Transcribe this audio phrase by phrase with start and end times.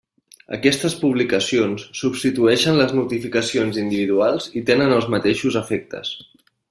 [0.55, 6.17] Aquestes publicacions substitueixen les notificacions individuals i tenen els mateixos efectes.